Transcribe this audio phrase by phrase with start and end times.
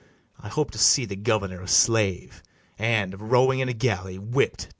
[0.39, 2.41] I hope to see the governor a slave,
[2.79, 4.69] And, rowing in a galley, whipt to death.